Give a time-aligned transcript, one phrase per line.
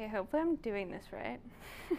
[0.00, 1.38] Okay, hopefully I'm doing this right.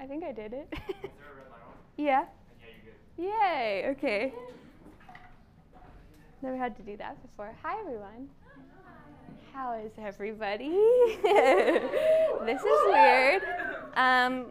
[0.00, 0.66] I think I did it.
[0.72, 1.74] Is there a red light on?
[1.96, 2.24] yeah.
[3.16, 4.02] Yeah, you're good.
[4.04, 4.32] Yay, okay.
[6.42, 7.54] Never had to do that before.
[7.62, 8.28] Hi, everyone.
[9.52, 10.70] How is everybody?
[11.22, 13.42] this is weird.
[13.94, 14.46] Um,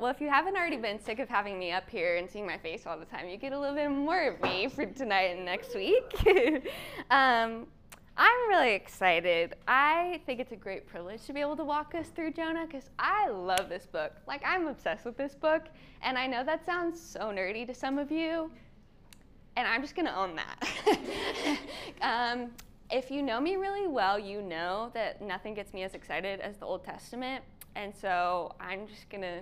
[0.00, 2.56] well, if you haven't already been sick of having me up here and seeing my
[2.56, 5.44] face all the time, you get a little bit more of me for tonight and
[5.44, 6.64] next week.
[7.10, 7.66] um,
[8.18, 9.56] I'm really excited.
[9.68, 12.88] I think it's a great privilege to be able to walk us through Jonah because
[12.98, 14.12] I love this book.
[14.26, 15.64] Like, I'm obsessed with this book,
[16.00, 18.50] and I know that sounds so nerdy to some of you,
[19.56, 21.58] and I'm just going to own that.
[22.00, 22.50] um,
[22.90, 26.56] if you know me really well, you know that nothing gets me as excited as
[26.56, 27.44] the Old Testament,
[27.74, 29.40] and so I'm just going to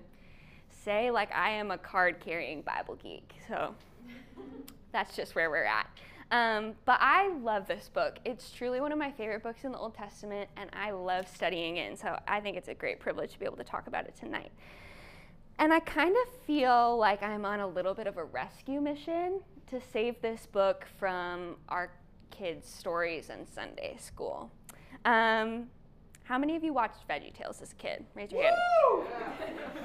[0.84, 3.34] say, like, I am a card carrying Bible geek.
[3.46, 3.72] So
[4.90, 5.86] that's just where we're at.
[6.30, 8.18] Um, but I love this book.
[8.24, 11.76] It's truly one of my favorite books in the Old Testament, and I love studying
[11.76, 11.88] it.
[11.88, 14.16] And so I think it's a great privilege to be able to talk about it
[14.16, 14.50] tonight.
[15.58, 19.40] And I kind of feel like I'm on a little bit of a rescue mission
[19.68, 21.92] to save this book from our
[22.30, 24.50] kids' stories in Sunday school.
[25.04, 25.68] Um,
[26.24, 28.04] how many of you watched VeggieTales as a kid?
[28.14, 28.56] Raise your hand.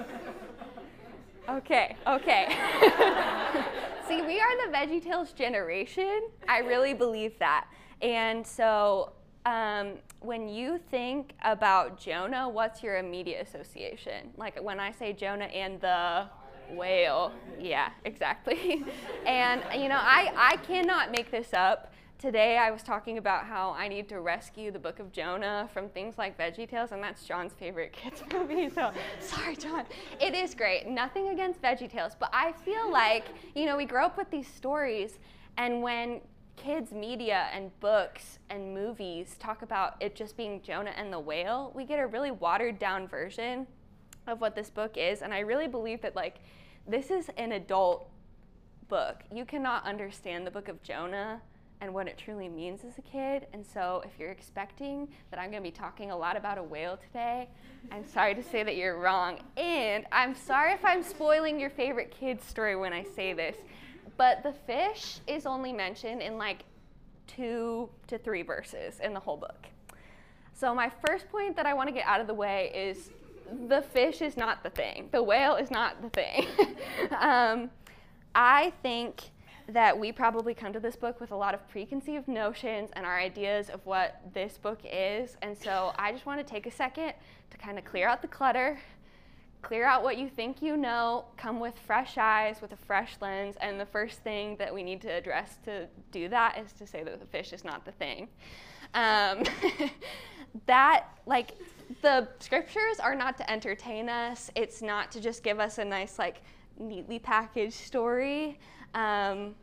[1.49, 2.45] Okay, okay.
[4.09, 6.29] See, we are the VeggieTales generation.
[6.47, 7.67] I really believe that.
[8.01, 9.11] And so
[9.45, 14.31] um, when you think about Jonah, what's your immediate association?
[14.35, 16.25] Like when I say Jonah and the
[16.71, 18.83] whale, yeah, exactly.
[19.27, 21.93] and you know, I, I cannot make this up.
[22.19, 25.87] Today I was talking about how I need to rescue the book of Jonah from
[25.87, 28.69] things like VeggieTales, and that's John's favorite kids movie.
[28.69, 29.85] So sorry, John.
[30.19, 30.85] It is great.
[30.85, 33.23] Nothing against VeggieTales, but I feel like
[33.55, 35.17] you know we grow up with these stories,
[35.55, 36.19] and when
[36.57, 41.71] kids media and books and movies talk about it just being Jonah and the whale,
[41.73, 43.65] we get a really watered down version
[44.27, 46.41] of what this book is, and I really believe that like
[46.85, 48.09] this is an adult
[48.89, 49.21] book.
[49.33, 51.41] You cannot understand the book of Jonah
[51.81, 53.47] and what it truly means as a kid.
[53.53, 56.63] And so, if you're expecting that I'm going to be talking a lot about a
[56.63, 57.47] whale today,
[57.91, 59.39] I'm sorry to say that you're wrong.
[59.57, 63.55] And I'm sorry if I'm spoiling your favorite kid's story when I say this,
[64.17, 66.65] but the fish is only mentioned in like
[67.27, 69.67] two to three verses in the whole book.
[70.53, 73.11] So, my first point that I want to get out of the way is
[73.67, 76.45] the fish is not the thing, the whale is not the thing.
[77.19, 77.69] um,
[78.35, 79.23] I think
[79.73, 83.19] that we probably come to this book with a lot of preconceived notions and our
[83.19, 85.37] ideas of what this book is.
[85.41, 87.13] And so I just want to take a second
[87.51, 88.79] to kind of clear out the clutter,
[89.61, 93.55] clear out what you think you know, come with fresh eyes, with a fresh lens.
[93.61, 97.03] And the first thing that we need to address to do that is to say
[97.03, 98.27] that the fish is not the thing.
[98.93, 99.43] Um,
[100.65, 101.51] that, like,
[102.01, 106.17] the scriptures are not to entertain us, it's not to just give us a nice,
[106.17, 106.41] like,
[106.79, 108.57] neatly packaged story.
[108.93, 109.55] Um,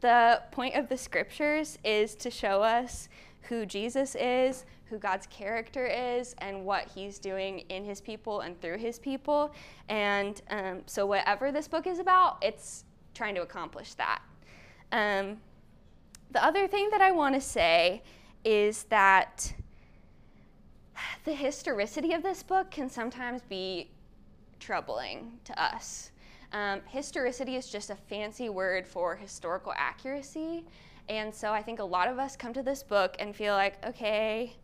[0.00, 3.08] the point of the scriptures is to show us
[3.42, 8.60] who Jesus is, who God's character is, and what he's doing in his people and
[8.60, 9.52] through his people.
[9.88, 12.84] And um, so, whatever this book is about, it's
[13.14, 14.22] trying to accomplish that.
[14.92, 15.38] Um,
[16.30, 18.02] the other thing that I want to say
[18.44, 19.52] is that
[21.24, 23.90] the historicity of this book can sometimes be
[24.60, 26.11] troubling to us.
[26.52, 30.64] Um, historicity is just a fancy word for historical accuracy.
[31.08, 33.84] And so I think a lot of us come to this book and feel like,
[33.86, 34.54] okay,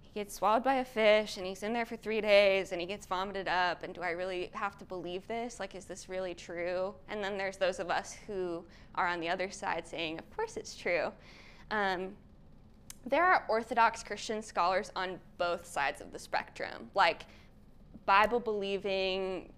[0.00, 2.86] he gets swallowed by a fish and he's in there for three days and he
[2.86, 3.82] gets vomited up.
[3.82, 5.58] And do I really have to believe this?
[5.60, 6.94] Like, is this really true?
[7.08, 8.64] And then there's those of us who
[8.96, 11.12] are on the other side saying, of course it's true.
[11.70, 12.10] Um,
[13.06, 17.24] there are Orthodox Christian scholars on both sides of the spectrum, like
[18.06, 19.52] Bible believing,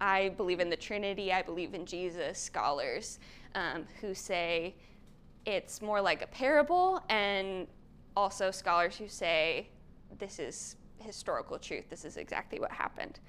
[0.00, 3.18] I believe in the Trinity, I believe in Jesus scholars
[3.54, 4.74] um, who say
[5.44, 7.66] it's more like a parable, and
[8.16, 9.68] also scholars who say
[10.18, 13.20] this is historical truth, this is exactly what happened.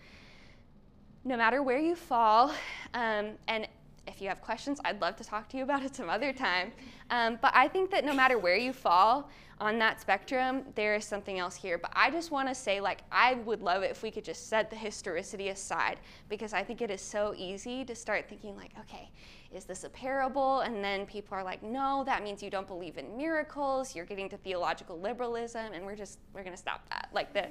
[1.24, 2.54] No matter where you fall,
[2.94, 3.68] um, and
[4.10, 6.72] if you have questions, I'd love to talk to you about it some other time.
[7.10, 9.30] Um, but I think that no matter where you fall
[9.62, 11.78] on that spectrum, there is something else here.
[11.78, 14.48] But I just want to say, like, I would love it if we could just
[14.48, 18.72] set the historicity aside because I think it is so easy to start thinking, like,
[18.80, 19.10] okay,
[19.52, 20.62] is this a parable?
[20.62, 23.96] And then people are like, no, that means you don't believe in miracles.
[23.96, 27.10] You're getting to theological liberalism, and we're just we're gonna stop that.
[27.14, 27.48] Like the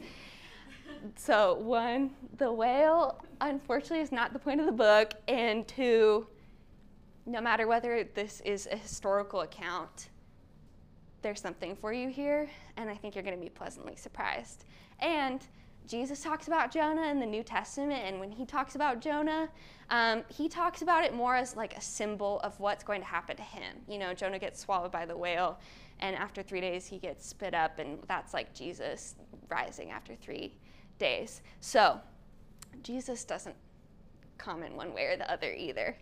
[1.17, 6.27] so one, the whale, unfortunately, is not the point of the book, and two
[7.29, 10.09] no matter whether this is a historical account,
[11.21, 14.65] there's something for you here, and I think you're going to be pleasantly surprised.
[15.01, 15.47] And
[15.87, 19.49] Jesus talks about Jonah in the New Testament, and when he talks about Jonah,
[19.91, 23.37] um, he talks about it more as like a symbol of what's going to happen
[23.37, 23.77] to him.
[23.89, 25.59] You know, Jonah gets swallowed by the whale,
[26.01, 29.17] and after three days he gets spit up, and that's like Jesus
[29.51, 30.55] rising after three
[30.99, 31.43] days.
[31.61, 32.01] So,
[32.83, 33.57] Jesus doesn't
[34.39, 35.97] comment one way or the other either.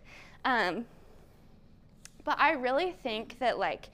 [0.45, 0.85] Um,
[2.27, 3.87] but I really think that like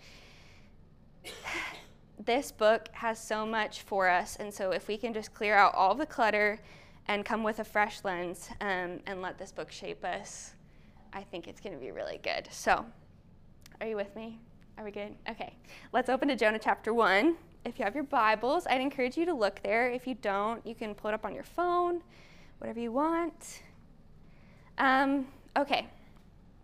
[2.17, 5.75] this book has so much for us, and so if we can just clear out
[5.75, 6.59] all the clutter
[7.07, 10.53] and come with a fresh lens um, and let this book shape us,
[11.13, 12.47] I think it's going to be really good.
[12.49, 12.83] So,
[13.79, 14.39] are you with me?
[14.79, 15.15] Are we good?
[15.29, 15.53] Okay.
[15.91, 17.35] Let's open to Jonah chapter 1.
[17.65, 19.91] If you have your Bibles, I'd encourage you to look there.
[19.91, 22.01] If you don't, you can pull it up on your phone,
[22.57, 23.61] whatever you want.
[24.79, 25.85] Um, okay.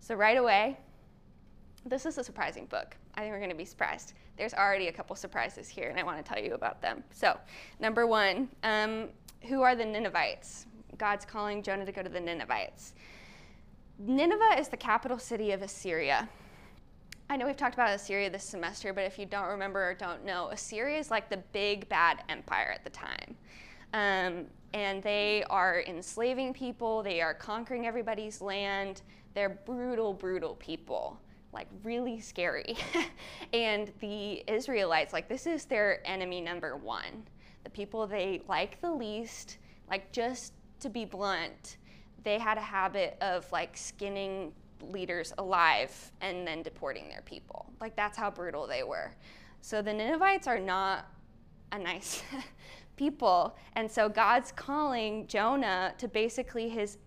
[0.00, 0.78] So right away,
[1.86, 2.96] this is a surprising book.
[3.14, 4.14] I think we're going to be surprised.
[4.36, 7.04] There's already a couple surprises here, and I want to tell you about them.
[7.10, 7.38] So,
[7.78, 9.08] number one, um,
[9.42, 10.66] who are the Ninevites?
[10.98, 12.94] God's calling Jonah to go to the Ninevites.
[13.98, 16.28] Nineveh is the capital city of Assyria.
[17.28, 20.24] I know we've talked about Assyria this semester, but if you don't remember or don't
[20.24, 23.36] know, Assyria is like the big bad empire at the time.
[23.92, 29.02] Um, and they are enslaving people, they are conquering everybody's land.
[29.34, 31.18] They're brutal, brutal people,
[31.52, 32.76] like really scary.
[33.52, 37.24] and the Israelites, like, this is their enemy number one.
[37.64, 41.76] The people they like the least, like, just to be blunt,
[42.24, 47.66] they had a habit of like skinning leaders alive and then deporting their people.
[47.80, 49.12] Like that's how brutal they were.
[49.60, 51.06] So the Ninevites are not
[51.72, 52.22] a nice
[52.96, 53.56] people.
[53.76, 56.98] And so God's calling Jonah to basically his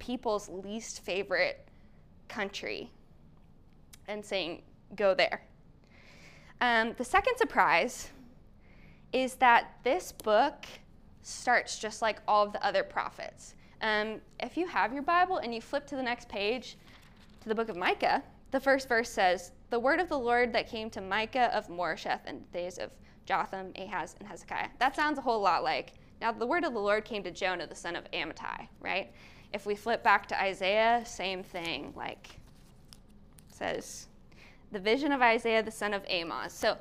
[0.00, 1.68] people's least favorite
[2.28, 2.90] country
[4.08, 4.62] and saying,
[4.96, 5.42] go there.
[6.60, 8.10] Um, the second surprise
[9.12, 10.66] is that this book
[11.22, 13.54] starts just like all of the other prophets.
[13.82, 16.76] Um, if you have your Bible and you flip to the next page
[17.40, 20.68] to the book of Micah, the first verse says, The word of the Lord that
[20.68, 22.90] came to Micah of Moresheth in the days of
[23.24, 24.68] Jotham, Ahaz, and Hezekiah.
[24.78, 27.66] That sounds a whole lot like, now the word of the Lord came to Jonah,
[27.66, 29.12] the son of Amittai, right?
[29.52, 32.28] If we flip back to Isaiah, same thing, like,
[33.48, 34.06] says,
[34.72, 36.52] the vision of Isaiah, the son of Amos.
[36.52, 36.78] So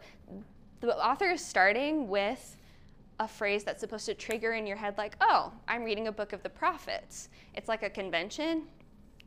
[0.82, 2.56] the author is starting with
[3.20, 6.32] a phrase that's supposed to trigger in your head, like, oh, I'm reading a book
[6.32, 7.30] of the prophets.
[7.56, 8.64] It's like a convention.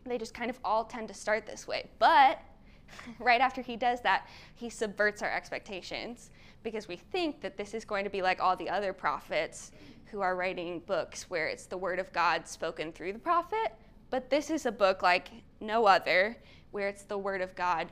[0.06, 1.88] They just kind of all tend to start this way.
[1.98, 2.40] But
[3.18, 6.30] right after he does that, he subverts our expectations
[6.62, 9.72] because we think that this is going to be like all the other prophets
[10.06, 13.74] who are writing books where it's the word of God spoken through the prophet.
[14.10, 15.30] But this is a book like
[15.60, 16.36] no other
[16.70, 17.90] where it's the word of God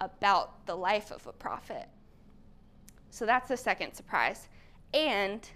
[0.00, 1.88] about the life of a prophet.
[3.10, 4.48] So that's the second surprise.
[4.92, 5.48] And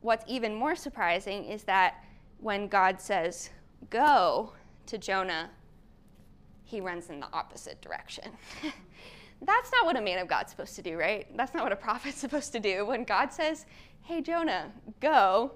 [0.00, 2.02] what's even more surprising is that
[2.38, 3.50] when God says,
[3.90, 4.52] go
[4.86, 5.50] to Jonah,
[6.64, 8.32] he runs in the opposite direction.
[9.42, 11.26] That's not what a man of God's supposed to do, right?
[11.36, 12.86] That's not what a prophet's supposed to do.
[12.86, 13.66] When God says,
[14.02, 15.52] hey, Jonah, go,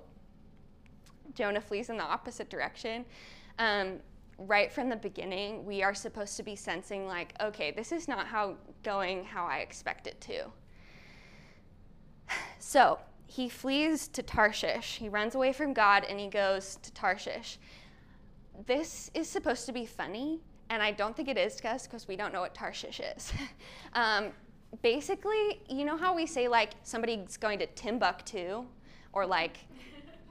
[1.35, 3.05] Jonah flees in the opposite direction.
[3.59, 4.01] Um,
[4.39, 8.27] right from the beginning, we are supposed to be sensing, like, okay, this is not
[8.27, 10.45] how going how I expect it to.
[12.59, 14.97] So, he flees to Tarshish.
[14.97, 17.59] He runs away from God and he goes to Tarshish.
[18.67, 22.09] This is supposed to be funny, and I don't think it is to us because
[22.09, 23.33] we don't know what Tarshish is.
[23.95, 24.29] um,
[24.83, 28.65] basically, you know how we say like somebody's going to Timbuktu
[29.13, 29.59] or like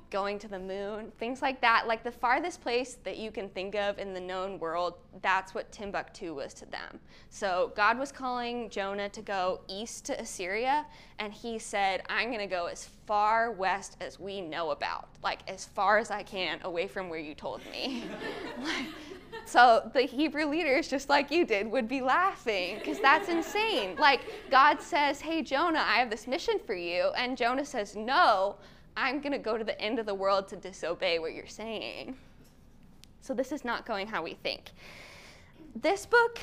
[0.09, 1.87] going to the moon, things like that.
[1.87, 5.71] Like the farthest place that you can think of in the known world, that's what
[5.71, 6.99] Timbuktu was to them.
[7.29, 10.85] So God was calling Jonah to go east to Assyria,
[11.19, 15.47] and he said, I'm going to go as far west as we know about, like
[15.49, 18.03] as far as I can away from where you told me.
[19.45, 23.95] so the Hebrew leaders, just like you did, would be laughing because that's insane.
[23.97, 27.11] Like God says, Hey, Jonah, I have this mission for you.
[27.17, 28.55] And Jonah says, No.
[28.97, 32.15] I'm going to go to the end of the world to disobey what you're saying.
[33.21, 34.71] So this is not going how we think.
[35.75, 36.39] This book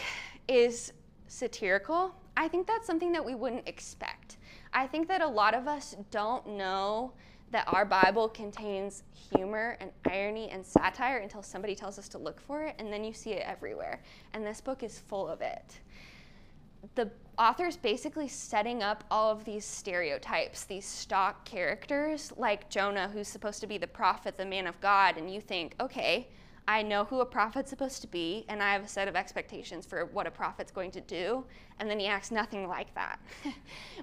[0.49, 0.93] is
[1.27, 2.15] satirical.
[2.37, 4.37] I think that's something that we wouldn't expect.
[4.73, 7.13] I think that a lot of us don't know
[7.51, 12.41] that our Bible contains humor and irony and satire until somebody tells us to look
[12.41, 14.03] for it, and then you see it everywhere.
[14.35, 15.81] And this book is full of it.
[16.95, 23.29] The author's basically setting up all of these stereotypes, these stock characters, like Jonah, who's
[23.29, 26.29] supposed to be the prophet, the man of God, and you think, okay,
[26.69, 29.87] I know who a prophet's supposed to be, and I have a set of expectations
[29.87, 31.45] for what a prophet's going to do,
[31.79, 33.21] and then he acts nothing like that.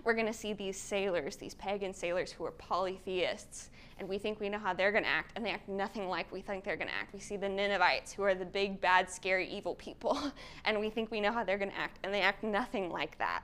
[0.06, 4.40] We're going to see these sailors, these pagan sailors who are polytheists, and we think
[4.40, 6.78] we know how they're going to act, and they act nothing like we think they're
[6.78, 7.14] going to act.
[7.14, 10.18] We see the Ninevites, who are the big, bad, scary, evil people,
[10.66, 13.18] and we think we know how they're going to act, and they act nothing like
[13.18, 13.44] that.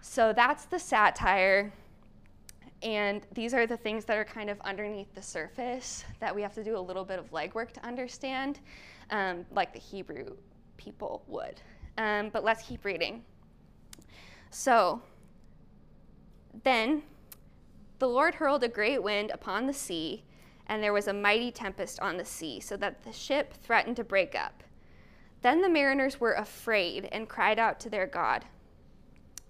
[0.00, 1.70] So that's the satire
[2.84, 6.54] and these are the things that are kind of underneath the surface that we have
[6.54, 8.60] to do a little bit of legwork to understand,
[9.10, 10.36] um, like the Hebrew
[10.76, 11.62] people would.
[11.96, 13.24] Um, but let's keep reading.
[14.50, 15.00] So,
[16.62, 17.02] then
[17.98, 20.22] the Lord hurled a great wind upon the sea,
[20.66, 24.04] and there was a mighty tempest on the sea, so that the ship threatened to
[24.04, 24.62] break up.
[25.40, 28.44] Then the mariners were afraid and cried out to their God.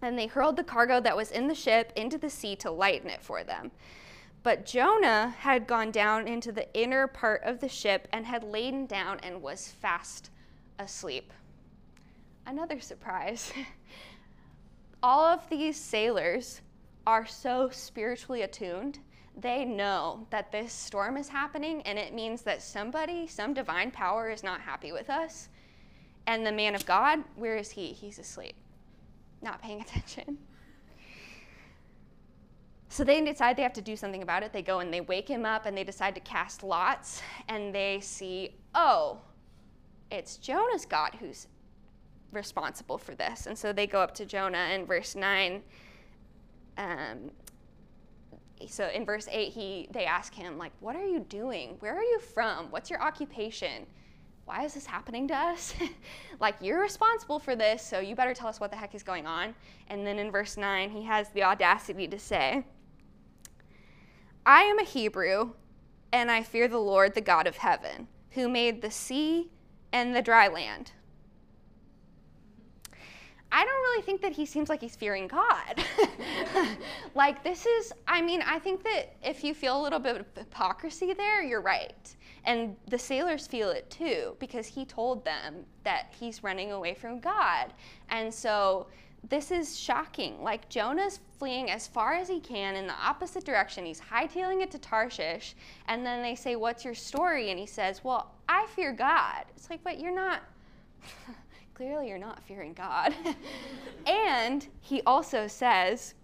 [0.04, 3.08] And they hurled the cargo that was in the ship into the sea to lighten
[3.08, 3.70] it for them.
[4.42, 8.84] But Jonah had gone down into the inner part of the ship and had lain
[8.84, 10.28] down and was fast
[10.78, 11.32] asleep.
[12.44, 13.50] Another surprise.
[15.02, 16.61] All of these sailors
[17.06, 18.99] are so spiritually attuned.
[19.34, 24.28] They know that this storm is happening and it means that somebody, some divine power,
[24.28, 25.49] is not happy with us.
[26.26, 27.94] And the man of God, where is he?
[27.94, 28.54] He's asleep
[29.45, 30.39] not paying attention.
[32.89, 34.53] So they decide they have to do something about it.
[34.53, 37.99] They go and they wake him up and they decide to cast lots and they
[38.01, 39.19] see, oh,
[40.11, 41.49] it's Jonah's God who's
[42.31, 43.47] responsible for this.
[43.47, 45.61] And so they go up to Jonah in verse 9.
[46.79, 47.31] Um,
[48.69, 51.77] so in verse 8, he, they ask him, like, what are you doing?
[51.81, 52.71] Where are you from?
[52.71, 53.87] What's your occupation?
[54.45, 55.75] Why is this happening to us?
[56.41, 59.27] like, you're responsible for this, so you better tell us what the heck is going
[59.27, 59.55] on.
[59.89, 62.65] And then in verse 9, he has the audacity to say,
[64.45, 65.53] I am a Hebrew,
[66.13, 69.51] and I fear the Lord, the God of heaven, who made the sea
[69.93, 70.93] and the dry land.
[73.56, 75.84] I don't really think that he seems like he's fearing God.
[77.14, 80.26] like, this is, I mean, I think that if you feel a little bit of
[80.37, 82.16] hypocrisy there, you're right.
[82.44, 87.20] And the sailors feel it too, because he told them that he's running away from
[87.20, 87.73] God.
[88.08, 88.88] And so
[89.30, 90.42] this is shocking.
[90.42, 93.87] Like, Jonah's fleeing as far as he can in the opposite direction.
[93.87, 95.54] He's hightailing it to Tarshish.
[95.87, 97.50] And then they say, What's your story?
[97.50, 99.44] And he says, Well, I fear God.
[99.56, 100.42] It's like, But you're not.
[101.75, 103.14] clearly you're not fearing God.
[104.07, 106.14] and he also says,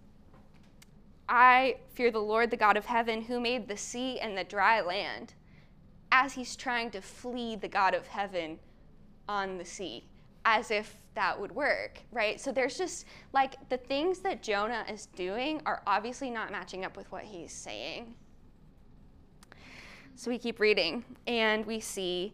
[1.27, 4.81] I fear the Lord, the God of heaven, who made the sea and the dry
[4.81, 5.33] land,
[6.11, 8.59] as he's trying to flee the God of heaven
[9.29, 10.05] on the sea,
[10.45, 12.39] as if that would work, right?
[12.39, 16.95] So there's just like the things that Jonah is doing are obviously not matching up
[16.97, 18.13] with what he's saying.
[20.15, 22.33] So we keep reading, and we see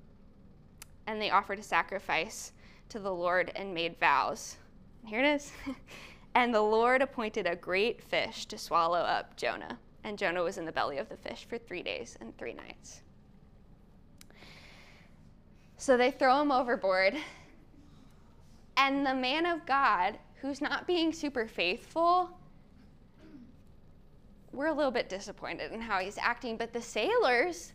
[1.07, 2.51] and they offered a sacrifice
[2.89, 4.57] to the Lord and made vows.
[5.05, 5.51] Here it is.
[6.35, 9.77] and the Lord appointed a great fish to swallow up Jonah.
[10.03, 13.01] And Jonah was in the belly of the fish for three days and three nights.
[15.77, 17.15] So they throw him overboard.
[18.77, 22.29] And the man of God, who's not being super faithful,
[24.51, 26.57] we're a little bit disappointed in how he's acting.
[26.57, 27.73] But the sailors,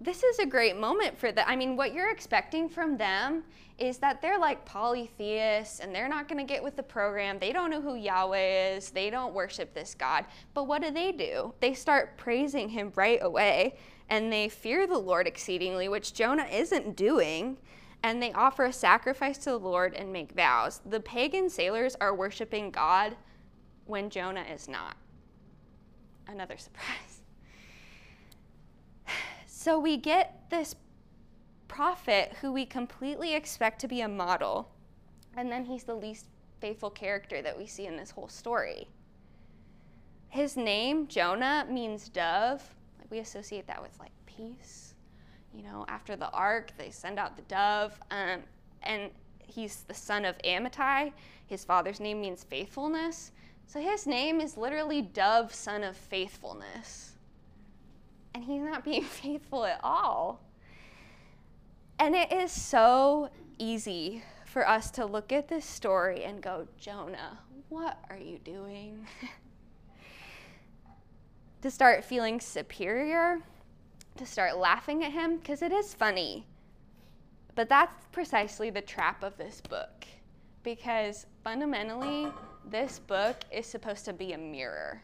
[0.00, 1.44] this is a great moment for them.
[1.48, 3.42] I mean, what you're expecting from them
[3.78, 7.38] is that they're like polytheists and they're not going to get with the program.
[7.38, 8.90] They don't know who Yahweh is.
[8.90, 10.24] They don't worship this God.
[10.54, 11.52] But what do they do?
[11.60, 13.76] They start praising him right away
[14.08, 17.58] and they fear the Lord exceedingly, which Jonah isn't doing.
[18.04, 20.80] And they offer a sacrifice to the Lord and make vows.
[20.86, 23.16] The pagan sailors are worshiping God
[23.86, 24.96] when Jonah is not.
[26.28, 27.17] Another surprise.
[29.68, 30.76] So we get this
[31.68, 34.70] prophet who we completely expect to be a model,
[35.36, 36.24] and then he's the least
[36.58, 38.88] faithful character that we see in this whole story.
[40.30, 42.62] His name, Jonah, means dove.
[42.98, 44.94] Like we associate that with like peace.
[45.54, 48.00] You know, after the ark, they send out the dove.
[48.10, 48.40] Um,
[48.84, 51.12] and he's the son of Amittai.
[51.46, 53.32] His father's name means faithfulness.
[53.66, 57.07] So his name is literally Dove, son of faithfulness.
[58.34, 60.40] And he's not being faithful at all.
[61.98, 67.38] And it is so easy for us to look at this story and go, Jonah,
[67.68, 69.06] what are you doing?
[71.62, 73.40] to start feeling superior,
[74.16, 76.46] to start laughing at him, because it is funny.
[77.56, 80.06] But that's precisely the trap of this book.
[80.62, 82.28] Because fundamentally,
[82.64, 85.02] this book is supposed to be a mirror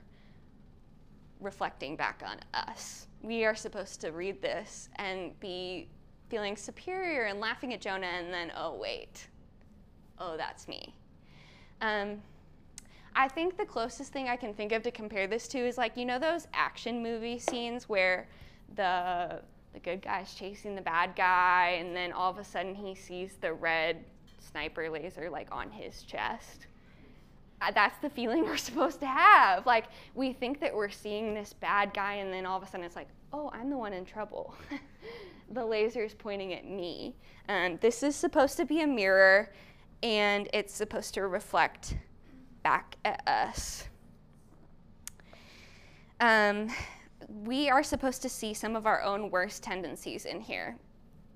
[1.44, 3.06] reflecting back on us.
[3.22, 5.88] We are supposed to read this and be
[6.28, 9.28] feeling superior and laughing at Jonah, and then, oh, wait,
[10.18, 10.94] oh, that's me.
[11.80, 12.20] Um,
[13.14, 15.96] I think the closest thing I can think of to compare this to is like,
[15.96, 18.26] you know, those action movie scenes where
[18.74, 19.40] the
[19.72, 23.36] the good guy's chasing the bad guy, and then all of a sudden he sees
[23.40, 24.04] the red
[24.38, 26.68] sniper laser like on his chest.
[27.60, 29.66] Uh, that's the feeling we're supposed to have.
[29.66, 32.84] Like, we think that we're seeing this bad guy, and then all of a sudden
[32.84, 34.54] it's like, oh, I'm the one in trouble.
[35.52, 37.16] the laser is pointing at me.
[37.48, 39.52] Um, this is supposed to be a mirror,
[40.02, 41.96] and it's supposed to reflect
[42.62, 43.88] back at us.
[46.20, 46.68] Um,
[47.28, 50.76] we are supposed to see some of our own worst tendencies in here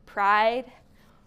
[0.06, 0.72] pride,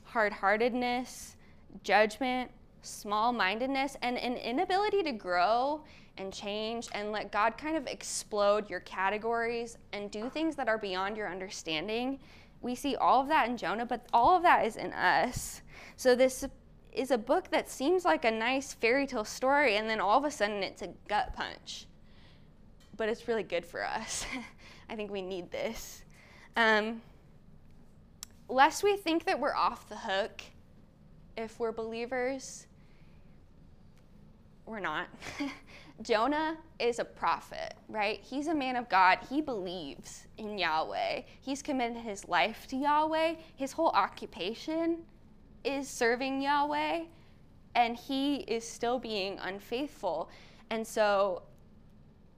[0.03, 1.35] hard heartedness,
[1.83, 5.83] judgment, small mindedness, and an inability to grow
[6.17, 10.77] and change and let God kind of explode your categories and do things that are
[10.77, 12.19] beyond your understanding
[12.61, 15.61] we see all of that in Jonah, but all of that is in us.
[15.97, 16.45] So this
[16.91, 20.25] is a book that seems like a nice fairy tale story, and then all of
[20.25, 21.87] a sudden it's a gut punch.
[22.97, 24.25] But it's really good for us.
[24.89, 26.03] I think we need this.
[26.55, 27.01] Um,
[28.47, 30.41] lest we think that we're off the hook
[31.37, 32.67] if we're believers,
[34.71, 35.07] we're not.
[36.01, 38.21] Jonah is a prophet, right?
[38.23, 39.19] He's a man of God.
[39.29, 41.23] He believes in Yahweh.
[41.41, 43.35] He's committed his life to Yahweh.
[43.57, 44.99] His whole occupation
[45.65, 47.01] is serving Yahweh,
[47.75, 50.29] and he is still being unfaithful.
[50.69, 51.43] And so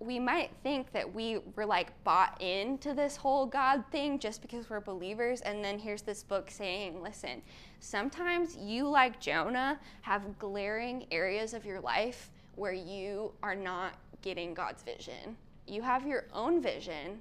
[0.05, 4.69] we might think that we were like bought into this whole God thing just because
[4.69, 5.41] we're believers.
[5.41, 7.41] And then here's this book saying, listen,
[7.79, 14.53] sometimes you, like Jonah, have glaring areas of your life where you are not getting
[14.53, 15.37] God's vision.
[15.67, 17.19] You have your own vision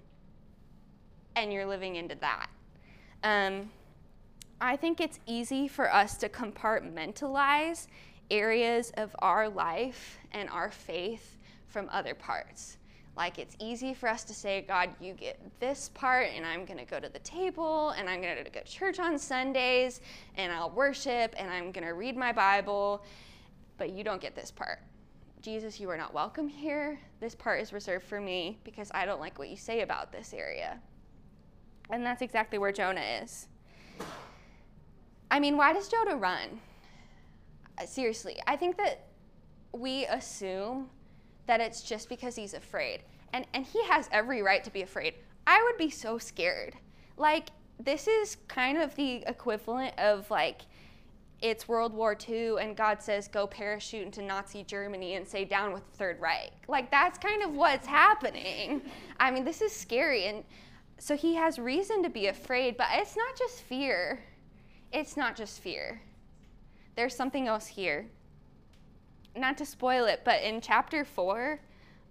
[1.37, 2.49] and you're living into that.
[3.23, 3.71] Um,
[4.61, 7.87] I think it's easy for us to compartmentalize
[8.31, 11.37] areas of our life and our faith
[11.73, 12.79] from other parts.
[13.17, 16.79] Like it's easy for us to say, God, you get this part, and I'm going
[16.79, 20.01] to go to the table, and I'm going to go to church on Sundays,
[20.37, 23.05] and I'll worship, and I'm going to read my Bible,
[23.77, 24.79] but you don't get this part.
[25.43, 27.01] Jesus, you are not welcome here.
[27.21, 30.33] This part is reserved for me because I don't like what you say about this
[30.33, 30.79] area.
[31.91, 33.49] And that's exactly where Jonah is.
[35.31, 36.61] I mean, why does Jonah run?
[37.77, 39.07] Uh, seriously, I think that
[39.73, 40.89] we assume
[41.47, 43.03] that it's just because he's afraid.
[43.33, 45.15] And, and he has every right to be afraid.
[45.47, 46.75] I would be so scared.
[47.17, 50.63] Like, this is kind of the equivalent of like
[51.41, 55.73] it's World War II and God says go parachute into Nazi Germany and say down
[55.73, 56.53] with the Third Reich.
[56.69, 58.83] Like that's kind of what's happening.
[59.19, 60.27] I mean, this is scary.
[60.27, 60.45] And
[60.99, 64.21] so he has reason to be afraid, but it's not just fear.
[64.93, 66.01] It's not just fear.
[66.95, 68.07] There's something else here.
[69.37, 71.61] Not to spoil it, but in chapter 4,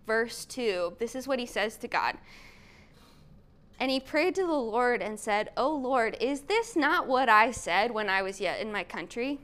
[0.08, 2.18] verse 2, this is what he says to God.
[3.80, 7.52] And he prayed to the Lord and said, O Lord, is this not what I
[7.52, 9.40] said when I was yet in my country?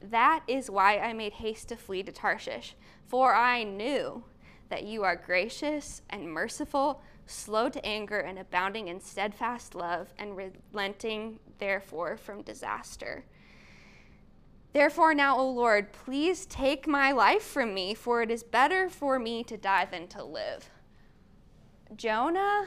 [0.00, 2.74] That is why I made haste to flee to Tarshish,
[3.06, 4.24] for I knew
[4.68, 10.36] that you are gracious and merciful, slow to anger, and abounding in steadfast love, and
[10.36, 13.24] relenting, therefore, from disaster.
[14.74, 19.20] Therefore, now, O Lord, please take my life from me, for it is better for
[19.20, 20.68] me to die than to live.
[21.94, 22.66] Jonah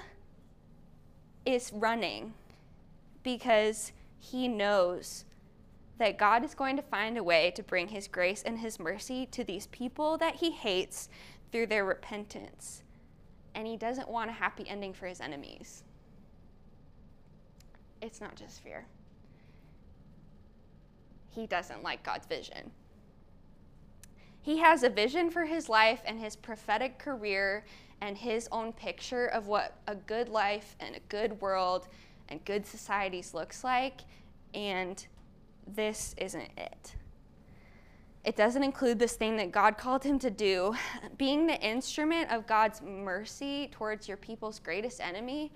[1.45, 2.33] is running
[3.23, 5.25] because he knows
[5.97, 9.25] that God is going to find a way to bring his grace and his mercy
[9.31, 11.09] to these people that he hates
[11.51, 12.83] through their repentance.
[13.53, 15.83] And he doesn't want a happy ending for his enemies.
[18.01, 18.85] It's not just fear.
[21.37, 22.71] He doesn't like God's vision.
[24.41, 27.63] He has a vision for his life and his prophetic career
[28.01, 31.89] and his own picture of what a good life and a good world
[32.29, 34.01] and good societies looks like.
[34.55, 35.05] And
[35.75, 36.95] this isn't it.
[38.23, 40.73] It doesn't include this thing that God called him to do.
[41.19, 45.51] Being the instrument of God's mercy towards your people's greatest enemy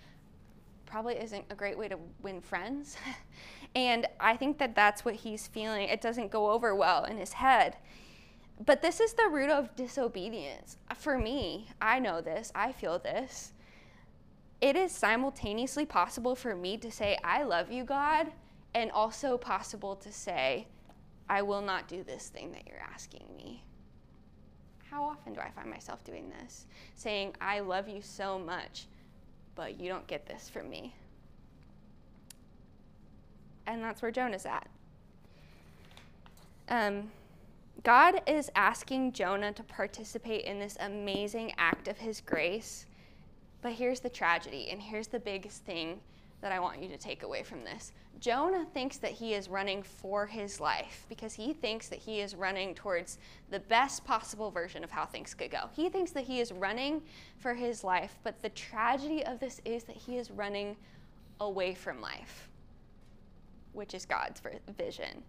[0.85, 2.97] probably isn't a great way to win friends.
[3.75, 5.87] and I think that that's what he's feeling.
[5.87, 7.77] It doesn't go over well in his head.
[8.65, 10.77] But this is the root of disobedience.
[10.95, 13.53] For me, I know this, I feel this.
[14.59, 18.31] It is simultaneously possible for me to say, I love you, God,
[18.75, 20.67] and also possible to say,
[21.27, 23.63] I will not do this thing that you're asking me.
[24.91, 26.67] How often do I find myself doing this?
[26.95, 28.87] Saying, I love you so much,
[29.55, 30.93] but you don't get this from me.
[33.67, 34.67] And that's where Jonah's at.
[36.69, 37.11] Um,
[37.83, 42.85] God is asking Jonah to participate in this amazing act of his grace.
[43.61, 45.99] But here's the tragedy, and here's the biggest thing
[46.41, 47.91] that I want you to take away from this.
[48.19, 52.35] Jonah thinks that he is running for his life because he thinks that he is
[52.35, 53.17] running towards
[53.49, 55.69] the best possible version of how things could go.
[55.71, 57.01] He thinks that he is running
[57.37, 60.75] for his life, but the tragedy of this is that he is running
[61.39, 62.49] away from life,
[63.73, 64.41] which is God's
[64.77, 65.23] vision.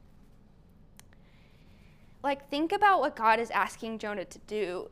[2.23, 4.91] Like, think about what God is asking Jonah to do.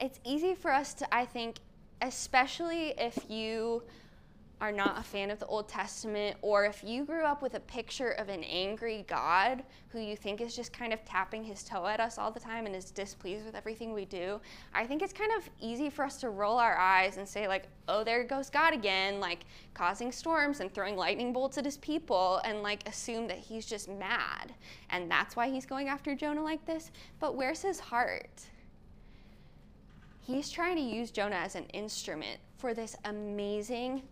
[0.00, 1.58] It's easy for us to, I think,
[2.00, 3.82] especially if you
[4.64, 7.60] are not a fan of the Old Testament, or if you grew up with a
[7.60, 11.84] picture of an angry God who you think is just kind of tapping his toe
[11.86, 14.40] at us all the time and is displeased with everything we do,
[14.72, 17.68] I think it's kind of easy for us to roll our eyes and say, like,
[17.88, 22.40] oh, there goes God again, like causing storms and throwing lightning bolts at his people,
[22.46, 24.54] and like assume that he's just mad.
[24.88, 26.90] And that's why he's going after Jonah like this.
[27.20, 28.40] But where's his heart?
[30.22, 34.04] He's trying to use Jonah as an instrument for this amazing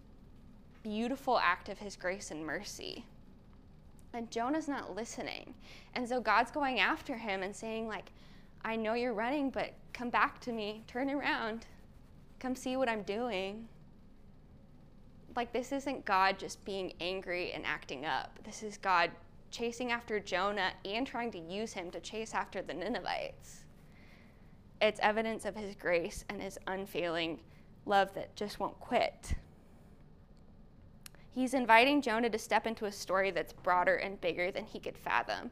[0.83, 3.05] beautiful act of his grace and mercy.
[4.15, 5.55] And Jonah's not listening.
[5.95, 8.13] And so God's going after him and saying, like,
[8.65, 11.67] I know you're running, but come back to me, turn around,
[12.39, 13.69] come see what I'm doing.
[15.35, 18.39] Like, this isn't God just being angry and acting up.
[18.45, 19.11] This is God
[19.51, 23.65] chasing after Jonah and trying to use him to chase after the Ninevites.
[24.81, 27.41] It's evidence of his grace and his unfailing
[27.87, 29.35] love that just won't quit.
[31.35, 34.99] He's inviting Jonah to step into a story that's broader and bigger than he could
[34.99, 35.51] fathom.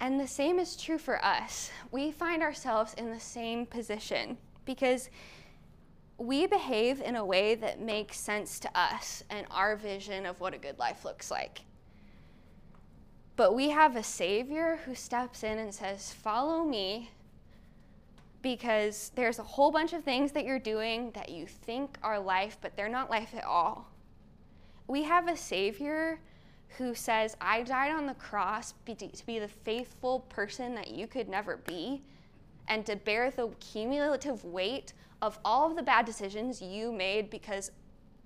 [0.00, 1.70] And the same is true for us.
[1.90, 5.10] We find ourselves in the same position because
[6.18, 10.54] we behave in a way that makes sense to us and our vision of what
[10.54, 11.60] a good life looks like.
[13.36, 17.10] But we have a Savior who steps in and says, Follow me,
[18.46, 22.56] because there's a whole bunch of things that you're doing that you think are life,
[22.60, 23.90] but they're not life at all.
[24.86, 26.20] We have a Savior
[26.78, 31.28] who says, I died on the cross to be the faithful person that you could
[31.28, 32.04] never be,
[32.68, 37.72] and to bear the cumulative weight of all of the bad decisions you made because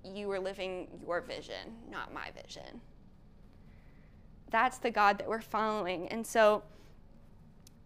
[0.03, 2.79] you were living your vision, not my vision.
[4.51, 6.09] That's the God that we're following.
[6.09, 6.61] And so,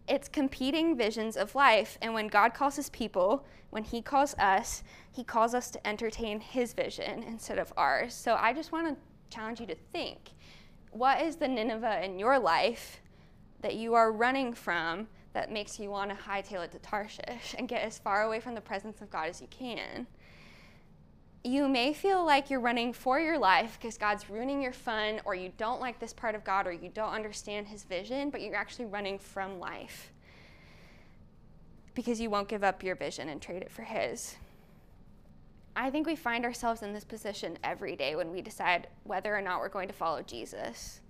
[0.08, 1.98] it's competing visions of life.
[2.00, 6.40] And when God calls his people, when he calls us, he calls us to entertain
[6.40, 8.14] his vision instead of ours.
[8.14, 10.30] So I just want to challenge you to think
[10.90, 13.02] what is the Nineveh in your life
[13.60, 17.68] that you are running from that makes you want to hightail it to Tarshish and
[17.68, 20.06] get as far away from the presence of God as you can?
[21.46, 25.34] You may feel like you're running for your life because God's ruining your fun, or
[25.34, 28.56] you don't like this part of God, or you don't understand His vision, but you're
[28.56, 30.12] actually running from life
[31.94, 34.36] because you won't give up your vision and trade it for His.
[35.74, 39.42] I think we find ourselves in this position every day when we decide whether or
[39.42, 41.00] not we're going to follow Jesus.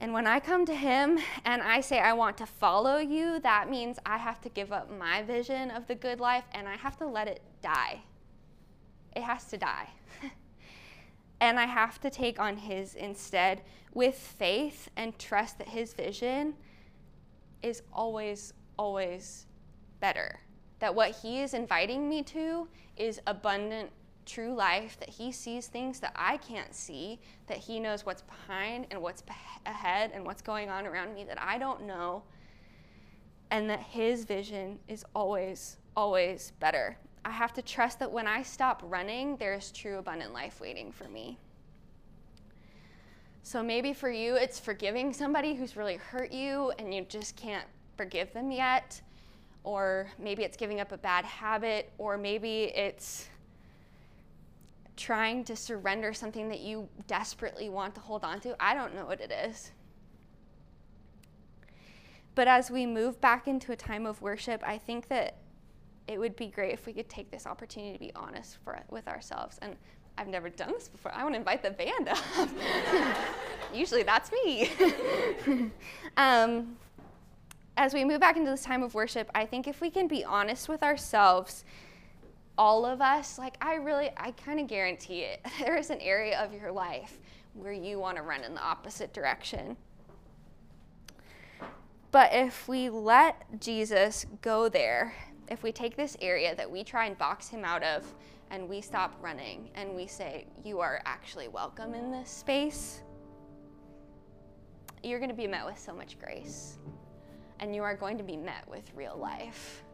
[0.00, 3.70] And when I come to Him and I say, I want to follow you, that
[3.70, 6.96] means I have to give up my vision of the good life and I have
[6.98, 8.02] to let it die.
[9.14, 9.88] It has to die.
[11.40, 16.54] and I have to take on His instead with faith and trust that His vision
[17.62, 19.46] is always, always
[20.00, 20.40] better.
[20.80, 23.90] That what He is inviting me to is abundant
[24.24, 28.86] true life, that he sees things that I can't see, that he knows what's behind
[28.90, 29.22] and what's
[29.66, 32.22] ahead and what's going on around me that I don't know,
[33.50, 36.96] and that his vision is always, always better.
[37.24, 40.92] I have to trust that when I stop running, there is true abundant life waiting
[40.92, 41.38] for me.
[43.42, 47.66] So maybe for you, it's forgiving somebody who's really hurt you and you just can't
[47.96, 49.00] forgive them yet.
[49.64, 53.28] Or maybe it's giving up a bad habit, or maybe it's
[54.96, 58.54] trying to surrender something that you desperately want to hold on to.
[58.60, 59.72] I don't know what it is.
[62.34, 65.36] But as we move back into a time of worship, I think that
[66.06, 69.08] it would be great if we could take this opportunity to be honest for, with
[69.08, 69.58] ourselves.
[69.62, 69.76] And
[70.16, 71.12] I've never done this before.
[71.12, 72.48] I want to invite the band up.
[73.74, 74.70] Usually that's me.
[76.16, 76.76] um,
[77.76, 80.24] as we move back into this time of worship, I think if we can be
[80.24, 81.64] honest with ourselves
[82.56, 86.38] all of us, like I really, I kind of guarantee it, there is an area
[86.40, 87.18] of your life
[87.54, 89.76] where you want to run in the opposite direction.
[92.10, 95.14] But if we let Jesus go there,
[95.48, 98.04] if we take this area that we try and box him out of
[98.50, 103.02] and we stop running and we say, You are actually welcome in this space,
[105.02, 106.78] you're going to be met with so much grace.
[107.60, 109.84] And you are going to be met with real life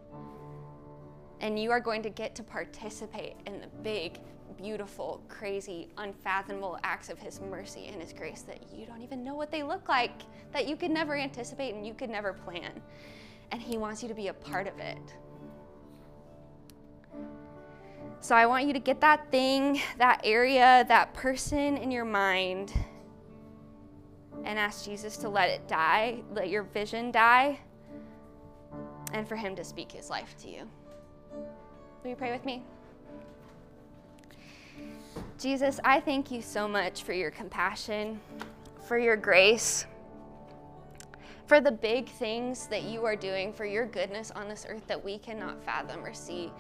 [1.41, 4.21] and you are going to get to participate in the big,
[4.57, 9.35] beautiful, crazy, unfathomable acts of His mercy and His grace that you don't even know
[9.35, 12.71] what they look like, that you could never anticipate and you could never plan.
[13.53, 15.15] And He wants you to be a part of it.
[18.21, 22.73] So I want you to get that thing, that area, that person in your mind,
[24.45, 27.59] and ask Jesus to let it die, let your vision die,
[29.13, 30.69] and for Him to speak His life to you.
[32.03, 32.63] Will you pray with me?
[35.39, 38.21] Jesus, I thank you so much for your compassion,
[38.87, 39.87] for your grace,
[41.47, 45.03] for the big things that you are doing, for your goodness on this earth that
[45.03, 46.53] we cannot fathom or see,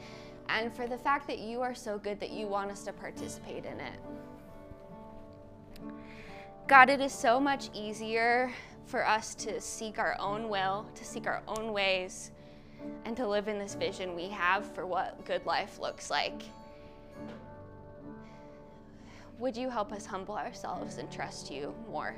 [0.48, 3.64] and for the fact that you are so good that you want us to participate
[3.64, 4.00] in it.
[6.66, 8.53] God, it is so much easier
[8.87, 12.33] for us to seek our own will, to seek our own ways
[13.05, 16.42] and to live in this vision we have for what good life looks like.
[19.38, 22.14] Would you help us humble ourselves and trust you more?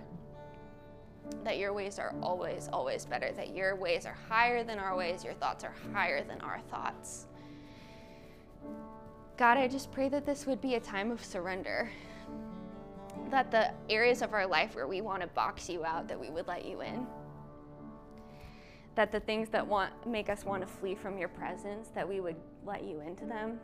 [1.45, 5.25] That your ways are always, always better, that your ways are higher than our ways,
[5.25, 7.27] your thoughts are higher than our thoughts.
[9.43, 11.91] God, I just pray that this would be a time of surrender.
[13.29, 16.31] That the areas of our life where we want to box you out, that we
[16.31, 17.09] would let you in.
[18.95, 22.21] That the things that want make us want to flee from your presence that we
[22.21, 23.59] would let you into them.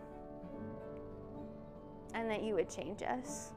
[2.12, 3.53] And that you would change us.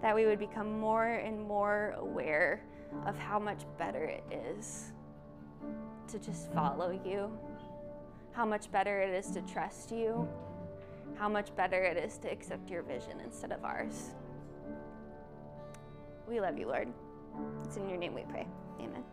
[0.00, 2.62] That we would become more and more aware
[3.04, 4.92] of how much better it is
[6.06, 7.36] to just follow you.
[8.30, 10.28] How much better it is to trust you
[11.16, 14.10] how much better it is to accept your vision instead of ours.
[16.28, 16.88] We love you lord.
[17.64, 18.46] It's in your name we pray.
[18.80, 19.04] Amen.